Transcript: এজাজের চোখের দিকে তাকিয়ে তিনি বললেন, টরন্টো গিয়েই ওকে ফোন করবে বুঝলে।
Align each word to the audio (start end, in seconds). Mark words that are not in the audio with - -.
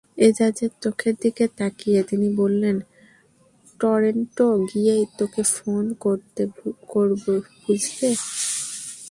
এজাজের 0.17 0.71
চোখের 0.83 1.15
দিকে 1.23 1.45
তাকিয়ে 1.57 1.99
তিনি 2.03 2.27
বললেন, 2.35 2.77
টরন্টো 3.79 4.47
গিয়েই 4.69 5.03
ওকে 5.23 5.43
ফোন 5.55 5.83
করবে 6.93 7.33
বুঝলে। 7.63 8.09